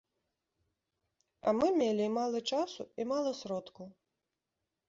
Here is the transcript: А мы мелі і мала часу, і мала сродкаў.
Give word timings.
А 1.51 1.53
мы 1.59 1.67
мелі 1.81 2.03
і 2.07 2.09
мала 2.17 2.39
часу, 2.55 2.83
і 3.05 3.07
мала 3.15 3.35
сродкаў. 3.41 3.87